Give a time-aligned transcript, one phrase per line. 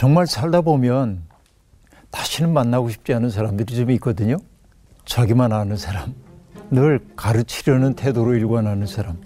[0.00, 1.24] 정말 살다 보면
[2.10, 4.38] 다시는 만나고 싶지 않은 사람들이 좀 있거든요.
[5.04, 6.14] 자기만 아는 사람,
[6.70, 9.18] 늘 가르치려는 태도로 일관하는 사람,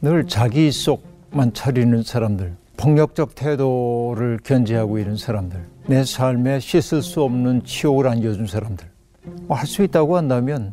[0.00, 7.64] 늘 자기 속만 차리는 사람들, 폭력적 태도를 견지하고 있는 사람들, 내 삶에 씻을 수 없는
[7.64, 8.86] 치욕을 안겨준 사람들.
[9.42, 10.72] 뭐 할 수 있다고 한다면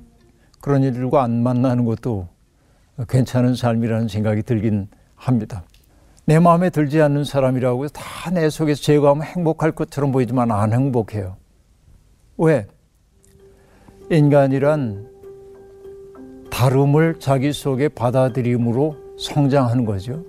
[0.62, 2.30] 그런 일들과 안 만나는 것도
[3.10, 5.66] 괜찮은 삶이라는 생각이 들긴 합니다.
[6.26, 11.38] 내 마음에 들지 않는 사람이라고 다 내 속에서 제거하면 행복할 것처럼 보이지만 안 행복해요.
[12.38, 12.68] 왜?
[14.10, 15.10] 인간이란
[16.52, 20.24] 다름을 자기 속에 받아들임으로 성장하는 거죠.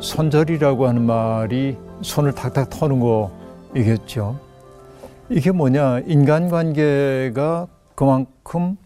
[0.00, 4.38] 손절이라고 하는 말이 손을 탁탁 터는 거이겠죠.
[5.28, 8.76] 이게 뭐냐 인간관계가 그만큼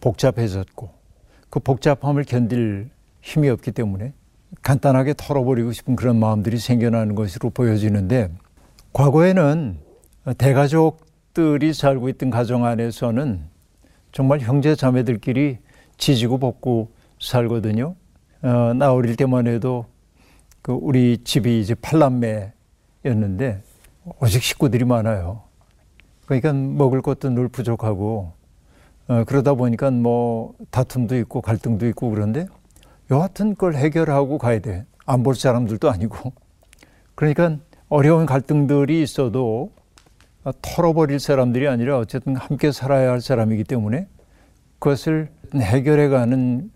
[0.00, 0.90] 복잡해졌고
[1.48, 2.90] 그 복잡함을 견딜
[3.22, 4.12] 힘이 없기 때문에
[4.62, 8.30] 간단하게 털어버리고 싶은 그런 마음들이 생겨나는 것으로 보여지는데
[8.92, 9.78] 과거에는
[10.36, 13.40] 대가족들이 살고 있던 가정 안에서는
[14.12, 15.58] 정말 형제 자매들끼리
[15.96, 16.90] 지지고 볶고
[17.20, 17.94] 살거든요.
[18.42, 19.86] 어, 나 어릴 때만 해도
[20.62, 23.62] 그 우리 집이 이제 팔남매였는데
[24.20, 25.42] 오직 식구들이 많아요.
[26.26, 28.32] 그러니까 먹을 것도 늘 부족하고
[29.08, 32.46] 어, 그러다 보니까 뭐 다툼도 있고 갈등도 있고 그런데
[33.10, 34.84] 여하튼 그걸 해결하고 가야 돼.
[35.06, 36.32] 안 볼 사람들도 아니고.
[37.16, 37.56] 그러니까
[37.88, 39.72] 어려운 갈등들이 있어도
[40.62, 44.06] 털어버릴 사람들이 아니라 어쨌든 함께 살아야 할 사람이기 때문에
[44.78, 46.70] 그것을 해결해 가는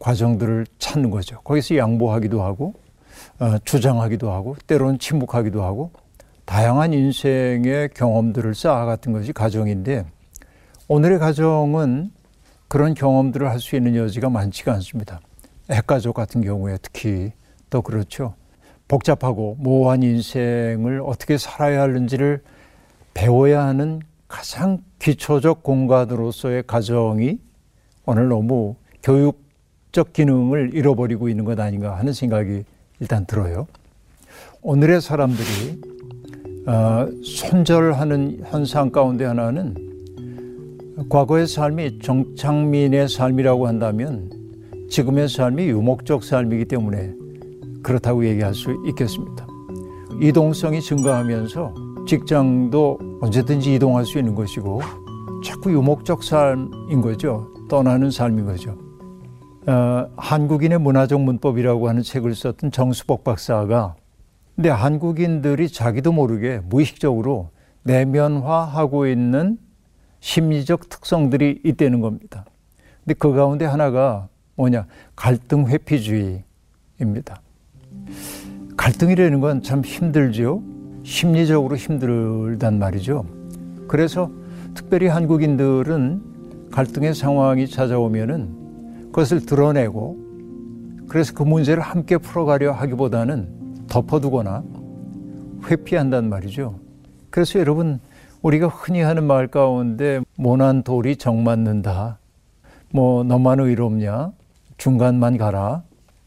[0.00, 1.40] 과정들을 찾는 거죠.
[1.42, 2.85] 거기서 양보하기도 하고 어,
[3.64, 5.90] 주장하기도 하고 때로는 침묵하기도 하고
[6.44, 10.04] 다양한 인생의 경험들을 쌓아갔던 것이 가정인데
[10.88, 12.10] 오늘의 가정은
[12.68, 15.20] 그런 경험들을 할 수 있는 여지가 많지가 않습니다.
[15.70, 17.32] 핵가족 같은 경우에 특히
[17.70, 18.34] 더 그렇죠.
[18.88, 22.42] 복잡하고 모호한 인생을 어떻게 살아야 하는지를
[23.14, 27.38] 배워야 하는 가장 기초적 공간으로서의 가정이
[28.04, 32.64] 오늘 너무 교육적 기능을 잃어버리고 있는 것 아닌가 하는 생각이
[33.00, 33.66] 일단 들어요.
[34.62, 35.80] 오늘의 사람들이
[36.66, 39.74] 어, 손절하는 현상 가운데 하나는
[41.08, 44.30] 과거의 삶이 정창민의 삶이라고 한다면
[44.90, 47.12] 지금의 삶이 유목적 삶이기 때문에
[47.82, 49.46] 그렇다고 얘기할 수 있겠습니다.
[50.20, 51.74] 이동성이 증가하면서
[52.08, 54.80] 직장도 언제든지 이동할 수 있는 것이고
[55.44, 57.52] 자꾸 유목적 삶인 거죠.
[57.68, 58.85] 떠나는 삶인 거죠.
[59.66, 63.96] 어, 한국인의 문화적 문법이라고 하는 책을 썼던 정수복 박사가
[64.54, 67.50] 근데 한국인들이 자기도 모르게 무의식적으로
[67.82, 69.58] 내면화하고 있는
[70.20, 72.44] 심리적 특성들이 있다는 겁니다.
[73.04, 74.86] 근데 그 가운데 하나가 뭐냐?
[75.14, 77.40] 갈등 회피주의입니다.
[78.76, 80.62] 갈등이라는 건 참 힘들죠.
[81.02, 83.26] 심리적으로 힘들단 말이죠.
[83.88, 84.30] 그래서
[84.74, 88.65] 특별히 한국인들은 갈등의 상황이 찾아오면은
[89.16, 90.18] 그것을 드러내고
[91.08, 94.62] 그래서 그 문제를 함께 풀어가려 하기보다는 덮어두거나
[95.64, 96.78] 회피한단 말이죠.
[97.30, 97.98] 그래서 여러분
[98.42, 102.18] 우리가 흔히 하는 말 가운데 모난 돌이 정 맞는다.
[102.90, 104.32] 뭐 너만 의롭냐?
[104.76, 105.82] 중간만 가라.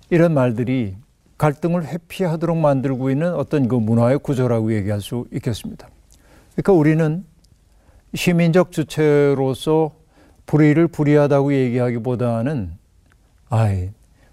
[0.10, 0.96] 이런 말들이
[1.38, 5.88] 갈등을 회피하도록 만들고 있는 어떤 그 문화의 구조라고 얘기할 수 있겠습니다.
[6.56, 7.24] 그러니까 우리는
[8.16, 9.92] 시민적 주체로서
[10.48, 12.79] 불의를 불의하다고 얘기하기보다는
[13.50, 13.90] 아이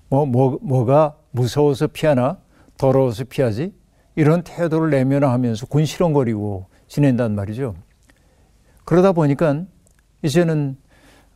[0.09, 2.39] 뭐, 뭐 뭐가 무서워서 피하나
[2.79, 3.73] 더러워서 피하지
[4.15, 7.75] 이런 태도를 내면화하면서 군시렁거리고 지낸단 말이죠.
[8.85, 9.65] 그러다 보니까
[10.23, 10.77] 이제는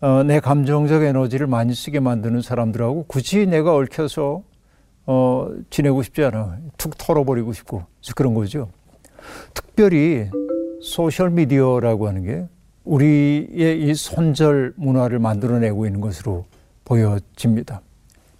[0.00, 4.42] 어, 내 감정적 에너지를 많이 쓰게 만드는 사람들하고 굳이 내가 얽혀서
[5.06, 6.58] 어, 지내고 싶지 않아.
[6.78, 7.84] 툭 털어버리고 싶고
[8.14, 8.70] 그런 거죠.
[9.52, 10.30] 특별히
[10.80, 12.48] 소셜 미디어라고 하는 게
[12.84, 16.46] 우리의 이 손절 문화를 만들어내고 있는 것으로
[16.90, 17.82] 보여집니다.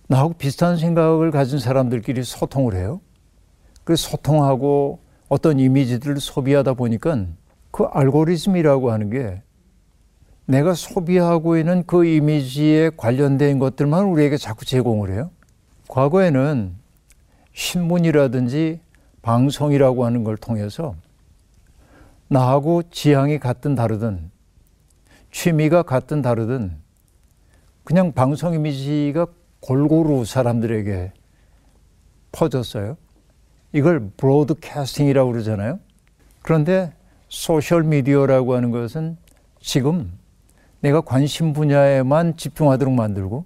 [0.08, 3.00] 나하고 비슷한 생각을 가진 사람들끼리 소통을 해요.
[3.84, 4.98] 그 소통하고
[5.28, 7.26] 어떤 이미지들을 소비하다 보니까
[7.70, 9.42] 그 알고리즘이라고 하는 게
[10.46, 15.30] 내가 소비하고 있는 그 이미지에 관련된 것들만 우리에게 자꾸 제공을 해요.
[15.86, 16.74] 과거에는
[17.52, 18.80] 신문이라든지
[19.22, 20.96] 방송이라고 하는 걸 통해서
[22.26, 24.32] 나하고 지향이 같든 다르든
[25.30, 26.79] 취미가 같든 다르든
[27.84, 29.26] 그냥 방송 이미지가
[29.60, 31.12] 골고루 사람들에게
[32.32, 32.96] 퍼졌어요.
[33.72, 35.78] 이걸 broadcasting이라고 그러잖아요.
[36.42, 36.92] 그런데
[37.28, 39.16] 소셜 미디어라고 하는 것은
[39.60, 40.12] 지금
[40.80, 43.44] 내가 관심 분야에만 집중하도록 만들고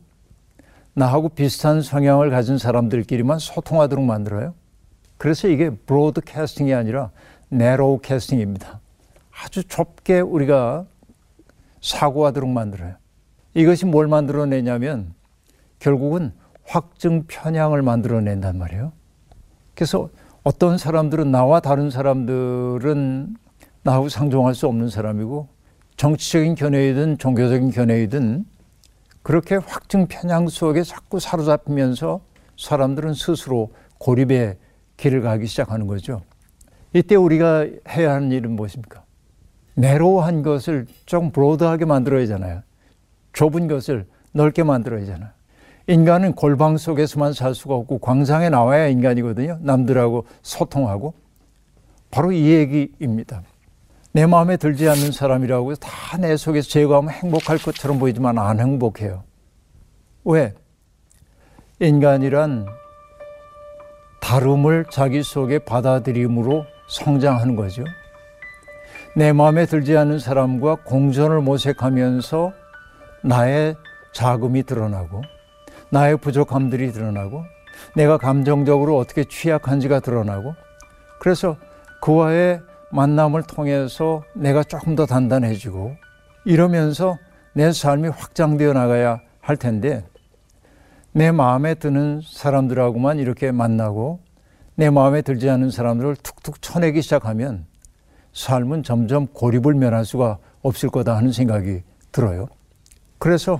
[0.94, 4.54] 나하고 비슷한 성향을 가진 사람들끼리만 소통하도록 만들어요.
[5.18, 7.10] 그래서 이게 broadcasting이 아니라
[7.48, 8.80] narrowcasting입니다.
[9.42, 10.86] 아주 좁게 우리가
[11.80, 12.94] 사고하도록 만들어요.
[13.54, 15.14] 이것이 뭘 만들어내냐면
[15.78, 16.32] 결국은
[16.64, 18.92] 확증 편향을 만들어낸단 말이에요.
[19.74, 20.08] 그래서
[20.42, 23.36] 어떤 사람들은 나와 다른 사람들은
[23.82, 25.48] 나하고 상종할 수 없는 사람이고
[25.96, 28.44] 정치적인 견해이든 종교적인 견해이든
[29.22, 32.20] 그렇게 확증 편향 속에 자꾸 사로잡히면서
[32.58, 34.58] 사람들은 스스로 고립의
[34.96, 36.22] 길을 가기 시작하는 거죠.
[36.92, 39.02] 이때 우리가 해야 하는 일은 무엇입니까?
[39.74, 42.62] 내로한 것을 좀 브로드하게 만들어야 하잖아요.
[43.34, 45.30] 좁은 것을 넓게 만들어야 하잖아요.
[45.86, 49.58] 인간은 골방 속에서만 살 수가 없고 광장에 나와야 인간이거든요.
[49.60, 51.12] 남들하고 소통하고.
[52.10, 53.42] 바로 이 얘기입니다.
[54.12, 59.24] 내 마음에 들지 않는 사람이라고 해서 다내 속에서 제거하면 행복할 것처럼 보이지만 안 행복해요.
[60.24, 60.54] 왜?
[61.80, 62.66] 인간이란
[64.20, 67.84] 다름을 자기 속에 받아들임으로 성장하는 거죠.
[69.16, 72.63] 내 마음에 들지 않는 사람과 공존을 모색하면서
[73.24, 73.74] 나의
[74.12, 75.22] 자금이 드러나고
[75.90, 77.44] 나의 부족함들이 드러나고
[77.96, 80.54] 내가 감정적으로 어떻게 취약한지가 드러나고
[81.20, 81.56] 그래서
[82.00, 82.60] 그와의
[82.90, 85.96] 만남을 통해서 내가 조금 더 단단해지고
[86.44, 87.18] 이러면서
[87.54, 90.04] 내 삶이 확장되어 나가야 할 텐데
[91.12, 94.20] 내 마음에 드는 사람들하고만 이렇게 만나고
[94.74, 97.66] 내 마음에 들지 않는 사람들을 툭툭 쳐내기 시작하면
[98.32, 102.48] 삶은 점점 고립을 면할 수가 없을 거다 하는 생각이 들어요.
[103.24, 103.58] 그래서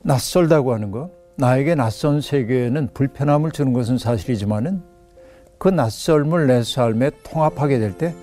[0.00, 4.82] 낯설다고 하는 거, 나에게 낯선 세계에는 불편함을 주는 것은 사실이지만은
[5.58, 8.14] 그 낯설음을 내 삶에 통합하게 될 때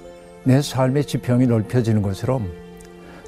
[0.44, 2.52] 내 삶의 지평이 넓혀지는 것처럼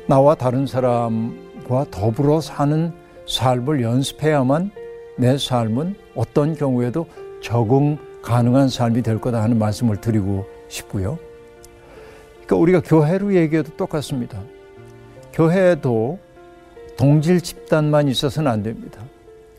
[0.08, 2.92] 나와 다른 사람과 더불어 사는
[3.28, 4.72] 삶을 연습해야만
[5.20, 7.06] 내 삶은 어떤 경우에도
[7.44, 11.20] 적응 가능한 삶이 될 거다 하는 말씀을 드리고 싶고요.
[12.46, 14.42] 그러니까 우리가 교회로 얘기해도 똑같습니다.
[15.34, 16.18] 교회에도
[16.98, 19.00] 동질 집단만 있어서는 안 됩니다.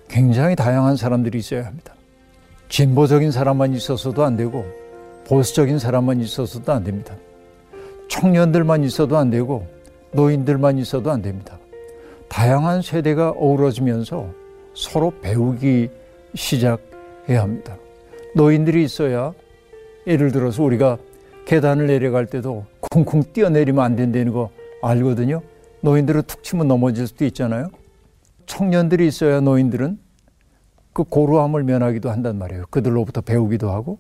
[0.08, 1.94] 굉장히 다양한 사람들이 있어야 합니다.
[2.68, 4.66] 진보적인 사람만 있어서도 안 되고
[5.26, 7.14] 보수적인 사람만 있어서도 안 됩니다.
[8.08, 9.66] 청년들만 있어도 안 되고
[10.12, 11.58] 노인들만 있어도 안 됩니다.
[12.28, 14.28] 다양한 세대가 어우러지면서
[14.74, 15.90] 서로 배우기
[16.34, 17.76] 시작해야 합니다.
[18.34, 19.32] 노인들이 있어야
[20.06, 20.98] 예를 들어서 우리가
[21.46, 24.50] 계단을 내려갈 때도 쿵쿵 뛰어내리면 안 된다는 거
[24.82, 25.42] 알거든요.
[25.80, 27.68] 노인들은 툭 치면 넘어질 수도 있잖아요.
[28.46, 29.98] 청년들이 있어야 노인들은
[30.92, 32.64] 그 고루함을 면하기도 한단 말이에요.
[32.70, 33.98] 그들로부터 배우기도 하고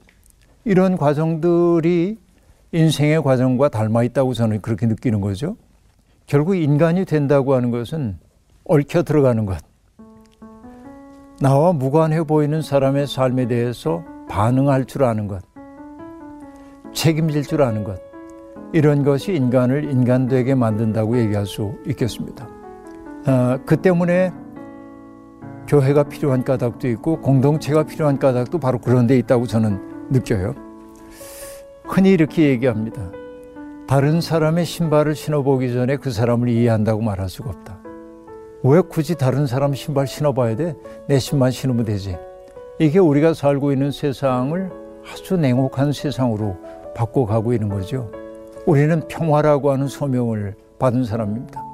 [0.64, 2.18] 이런 과정들이
[2.72, 5.56] 인생의 과정과 닮아 있다고 저는 그렇게 느끼는 거죠.
[6.26, 8.18] 결국 인간이 된다고 하는 것은
[8.64, 9.58] 얽혀 들어가는 것.
[11.40, 15.42] 나와 무관해 보이는 사람의 삶에 대해서 반응할 줄 아는 것.
[16.92, 18.07] 책임질 줄 아는 것.
[18.72, 22.48] 이런 것이 인간을 인간되게 만든다고 얘기할 수 있겠습니다.
[23.24, 24.32] 아, 그 때문에
[25.66, 30.54] 교회가 필요한 까닭도 있고 공동체가 필요한 까닭도 바로 그런 데 있다고 저는 느껴요.
[31.84, 33.10] 흔히 이렇게 얘기합니다.
[33.86, 37.78] 다른 사람의 신발을 신어보기 전에 그 사람을 이해한다고 말할 수가 없다.
[38.62, 40.74] 왜 굳이 다른 사람 신발 신어봐야 돼?
[41.06, 42.16] 내 신발 신으면 되지.
[42.78, 44.70] 이게 우리가 살고 있는 세상을
[45.10, 46.56] 아주 냉혹한 세상으로
[46.94, 48.10] 바꿔가고 있는 거죠.
[48.68, 51.64] 우리는 평화라고 하는 소명을 받은 사람입니다.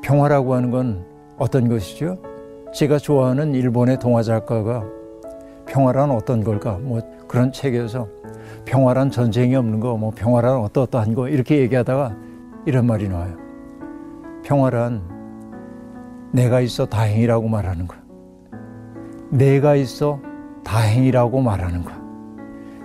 [0.00, 1.04] 평화라고 하는 건
[1.38, 2.18] 어떤 것이죠?
[2.72, 4.84] 제가 좋아하는 일본의 동화 작가가
[5.66, 6.78] 평화란 어떤 걸까?
[6.78, 8.06] 뭐 그런 책에서
[8.64, 12.14] 평화란 전쟁이 없는 거, 뭐 평화란 어떠어떠한 거 이렇게 얘기하다가
[12.64, 13.36] 이런 말이 나와요.
[14.44, 15.02] 평화란
[16.30, 18.00] 내가 있어 다행이라고 말하는 거야.
[19.30, 20.20] 내가 있어
[20.62, 22.00] 다행이라고 말하는 거야.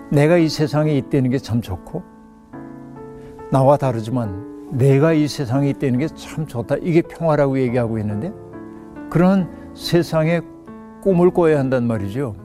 [0.10, 2.15] 내가 이 세상에 있다는 게 참 좋고
[3.52, 6.78] 나와 다르지만 내가 이 세상에 있다는 게 참 좋다.
[6.82, 8.32] 이게 평화라고 얘기하고 있는데
[9.10, 10.42] 그런 세상에
[11.04, 12.36] 꿈을 꿔야 한단 말이죠.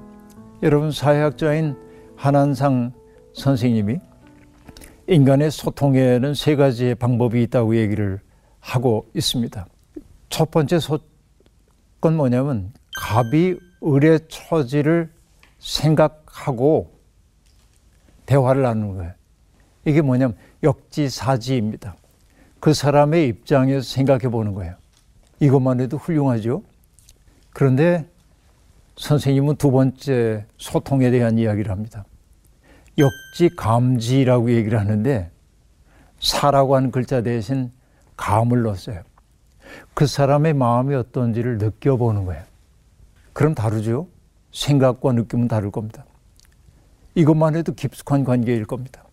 [0.62, 1.76] 여러분 사회학자인
[2.16, 2.92] 한한상
[3.32, 3.98] 선생님이
[5.06, 8.20] 인간의 소통에는 세 가지의 방법이 있다고 얘기를
[8.60, 9.66] 하고 있습니다.
[10.28, 10.78] 첫 번째
[12.00, 15.10] 건 뭐냐면 갑이 을의 처지를
[15.58, 16.92] 생각하고
[18.26, 19.12] 대화를 나누는 거예요.
[19.86, 21.96] 이게 뭐냐면 역지사지입니다.
[22.60, 24.74] 그 사람의 입장에서 생각해 보는 거예요.
[25.40, 26.62] 이것만 해도 훌륭하죠.
[27.52, 28.06] 그런데
[28.96, 32.04] 선생님은 두 번째 소통에 대한 이야기를 합니다.
[32.98, 35.30] 역지 감지라고 얘기를 하는데
[36.20, 37.72] 사라고 하는 글자 대신
[38.16, 39.02] 감을 넣었어요.
[39.94, 42.42] 그 사람의 마음이 어떤지를 느껴보는 거예요.
[43.32, 44.08] 그럼 다르죠?
[44.52, 46.04] 생각과 느낌은 다를 겁니다.
[47.14, 49.04] 이것만 해도 깊숙한 관계일 겁니다.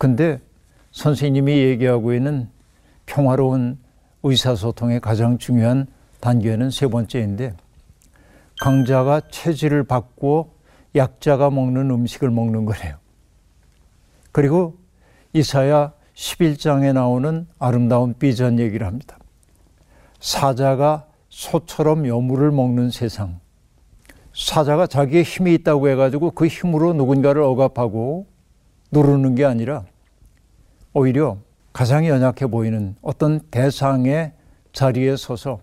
[0.00, 0.40] 근데
[0.92, 2.48] 선생님이 얘기하고 있는
[3.04, 3.78] 평화로운
[4.22, 5.86] 의사소통의 가장 중요한
[6.20, 7.52] 단계는 세 번째인데
[8.62, 10.52] 강자가 체질을 바꾸어
[10.96, 12.96] 약자가 먹는 음식을 먹는 거래요.
[14.32, 14.78] 그리고
[15.34, 19.18] 이사야 11장에 나오는 아름다운 비전 얘기를 합니다.
[20.18, 23.38] 사자가 소처럼 여물을 먹는 세상.
[24.34, 28.39] 사자가 자기의 힘이 있다고 해가지고 그 힘으로 누군가를 억압하고
[28.90, 29.84] 누르는 게 아니라
[30.92, 31.38] 오히려
[31.72, 34.32] 가장 연약해 보이는 어떤 대상의
[34.72, 35.60] 자리에 서서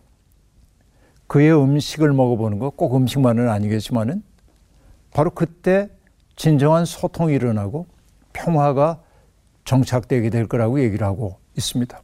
[1.28, 4.24] 그의 음식을 먹어보는 것, 꼭 음식만은 아니겠지만은
[5.12, 5.90] 바로 그때
[6.38, 7.88] 진정한 소통이 일어나고
[8.32, 9.02] 평화가
[9.66, 12.00] 정착되게 될 거라고 얘기를 하고 있습니다.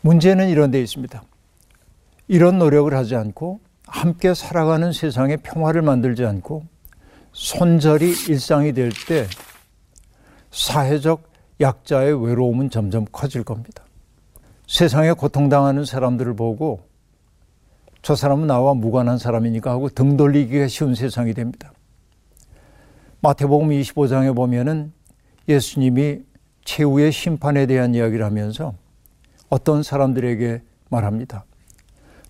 [0.00, 1.22] 문제는 이런 데 있습니다.
[2.26, 6.64] 이런 노력을 하지 않고 함께 살아가는 세상에 평화를 만들지 않고
[7.32, 9.26] 손절이 일상이 될 때
[10.50, 11.30] 사회적
[11.60, 13.84] 약자의 외로움은 점점 커질 겁니다.
[14.66, 16.80] 세상에 고통당하는 사람들을 보고
[18.02, 21.72] 저 사람은 나와 무관한 사람이니까 하고 등 돌리기가 쉬운 세상이 됩니다.
[23.20, 24.92] 마태복음 25장에 보면은
[25.48, 26.20] 예수님이
[26.64, 28.74] 최후의 심판에 대한 이야기를 하면서
[29.48, 31.44] 어떤 사람들에게 말합니다.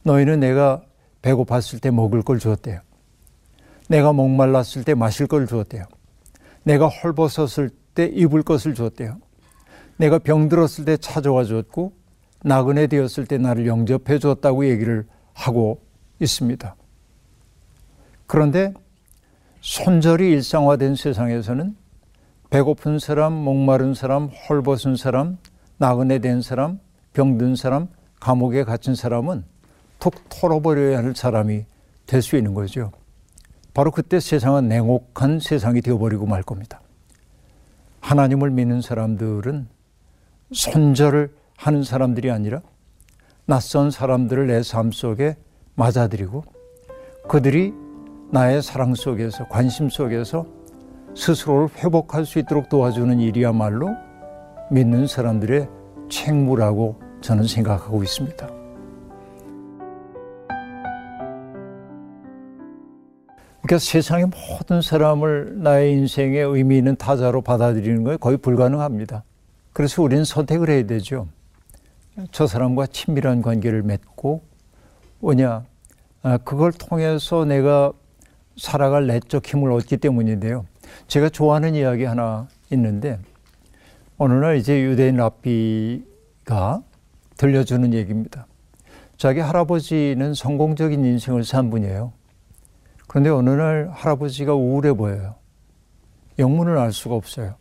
[0.02, 0.82] 너희는 내가
[1.22, 2.80] 배고팠을 때 먹을 걸 주었대요.
[3.88, 5.84] 내가 목말랐을 때 마실 걸 주었대요.
[6.62, 7.70] 내가 헐벗었을
[8.00, 9.18] 때 입을 것을 주었대요.
[9.98, 11.92] 내가 병들었을 때 찾아와 주었고
[12.42, 15.82] 나그네 되었을 때 나를 영접해 주었다고 얘기를 하고
[16.20, 16.74] 있습니다.
[18.26, 18.72] 그런데
[19.60, 21.76] 손절이 일상화된 세상에서는
[22.48, 25.36] 배고픈 사람, 목마른 사람, 헐벗은 사람,
[25.76, 26.80] 나그네 된 사람,
[27.12, 27.88] 병든 사람,
[28.20, 29.44] 감옥에 갇힌 사람은
[29.98, 31.66] 툭 털어버려야 할 사람이
[32.06, 32.90] 될 수 있는 거죠.
[33.74, 36.80] 바로 그때 세상은 냉혹한 세상이 되어버리고 말 겁니다.
[38.00, 39.68] 하나님을 믿는 사람들은
[40.52, 42.60] 손절을 하는 사람들이 아니라
[43.46, 45.36] 낯선 사람들을 내 삶 속에
[45.74, 46.44] 맞아들이고
[47.28, 47.72] 그들이
[48.30, 50.46] 나의 사랑 속에서 관심 속에서
[51.14, 53.88] 스스로를 회복할 수 있도록 도와주는 일이야말로
[54.70, 55.68] 믿는 사람들의
[56.08, 58.59] 책무라고 저는 생각하고 있습니다.
[63.70, 69.22] 그러니까 세상의 모든 사람을 나의 인생에 의미 있는 타자로 받아들이는 건 거의 불가능합니다.
[69.72, 71.28] 그래서 우리는 선택을 해야 되죠.
[72.32, 74.42] 저 사람과 친밀한 관계를 맺고
[75.20, 75.64] 뭐냐
[76.24, 77.92] 아, 그걸 통해서 내가
[78.56, 80.66] 살아갈 내적 힘을 얻기 때문인데요.
[81.06, 83.20] 제가 좋아하는 이야기 하나 있는데
[84.18, 86.82] 어느 날 이제 유대인 랍비가
[87.36, 88.48] 들려주는 얘기입니다.
[89.16, 92.12] 자기 할아버지는 성공적인 인생을 산 분이에요.
[93.10, 95.34] 그런데 어느 날 할아버지가 우울해 보여요.
[96.38, 97.56] 영문을 알 수가 없어요.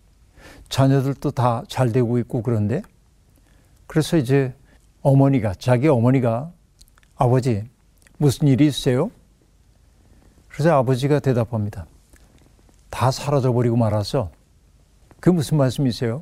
[0.69, 2.83] 자녀들도 다 잘 되고 있고 그런데
[3.87, 4.53] 그래서 이제
[5.01, 6.51] 어머니가 자기 어머니가
[7.15, 7.67] 아버지
[8.19, 9.09] 무슨 일이 있어요?
[10.49, 11.87] 그래서 아버지가 대답합니다.
[12.91, 14.29] 다 사라져 버리고 말아서
[15.19, 16.21] 그 무슨 말씀이세요?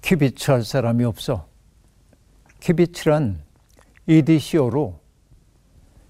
[0.00, 1.46] 키비츠 할 사람이 없어.
[2.60, 3.42] 키비츠란
[4.06, 4.98] EDCO로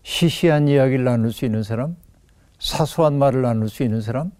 [0.08, 1.94] 시시한 이야기를 나눌 수 있는 사람,
[2.58, 4.30] 사소한 말을 나눌 수 있는 사람,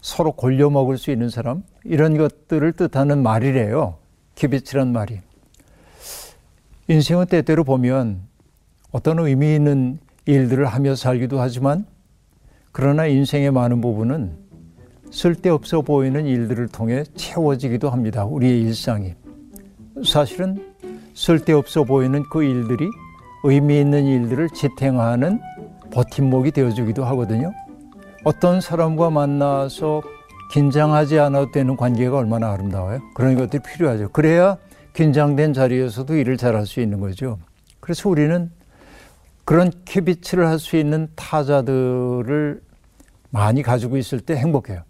[0.00, 3.98] 서로 골려 먹을 수 있는 사람, 이런 것들을 뜻하는 말이래요.
[4.34, 5.20] 키비츠란 말이.
[6.88, 8.20] 인생은 때때로 보면
[8.90, 11.86] 어떤 의미 있는 일들을 하며 살기도 하지만
[12.72, 14.36] 그러나 인생의 많은 부분은
[15.12, 18.24] 쓸데없어 보이는 일들을 통해 채워지기도 합니다.
[18.24, 19.14] 우리의 일상이.
[20.04, 20.74] 사실은
[21.14, 22.88] 쓸데없어 보이는 그 일들이
[23.44, 25.40] 의미 있는 일들을 지탱하는
[25.92, 27.52] 버팀목이 되어주기도 하거든요.
[28.24, 30.02] 어떤 사람과 만나서
[30.52, 33.00] 긴장하지 않아도 되는 관계가 얼마나 아름다워요.
[33.14, 34.10] 그런 것들이 필요하죠.
[34.10, 34.58] 그래야
[34.92, 37.38] 긴장된 자리에서도 일을 잘할 수 있는 거죠.
[37.80, 38.50] 그래서 우리는
[39.44, 42.62] 그런 캐비치를 할 수 있는 타자들을
[43.30, 44.82] 많이 가지고 있을 때 행복해요.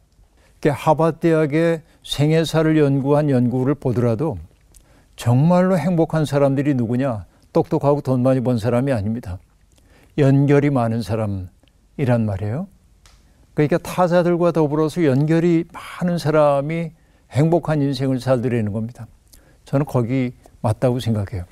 [0.64, 4.36] 하버드 대학의 생애사를 연구한 연구를 보더라도
[5.16, 7.24] 정말로 행복한 사람들이 누구냐?
[7.52, 9.38] 똑똑하고 돈 많이 번 사람이 아닙니다.
[10.18, 12.68] 연결이 많은 사람이란 말이에요.
[13.54, 16.92] 그러니까 타자들과 더불어서 연결이 많은 사람이
[17.30, 19.06] 행복한 인생을 살더라는 겁니다.
[19.64, 21.44] 저는 거기 맞다고 생각해요.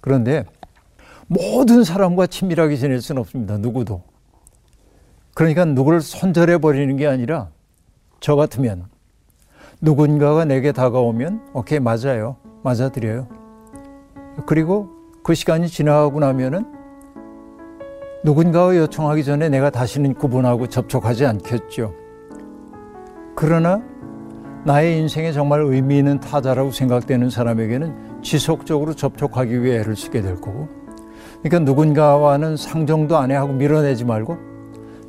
[0.00, 0.44] 그런데
[1.26, 3.58] 모든 사람과 친밀하게 지낼 수는 없습니다.
[3.58, 4.02] 누구도.
[5.34, 7.50] 그러니까 누구를 손절해 버리는 게 아니라
[8.20, 8.86] 저 같으면
[9.80, 12.36] 누군가가 내게 다가오면 오케이 맞아요.
[12.64, 13.28] 맞아드려요.
[14.46, 14.97] 그리고
[15.28, 16.64] 그 시간이 지나가고 나면은
[18.24, 21.92] 누군가가 요청하기 전에 내가 다시는 그분하고 접촉하지 않겠죠.
[23.36, 23.82] 그러나
[24.64, 30.66] 나의 인생에 정말 의미 있는 타자라고 생각되는 사람에게는 지속적으로 접촉하기 위해 애를 쓰게 될 거고
[31.42, 34.38] 그러니까 누군가와는 상정도 안 해 하고 밀어내지 말고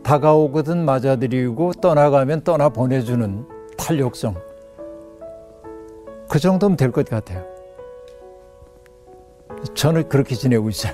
[0.03, 3.45] 다가오거든 맞아들이고 떠나가면 떠나 보내주는
[3.77, 4.35] 탄력성
[6.27, 7.58] 그 정도면 될 것 같아요.
[9.73, 10.93] 저는 그렇게 지내고 있어요.